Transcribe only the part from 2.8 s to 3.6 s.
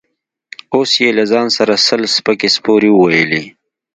وويلې.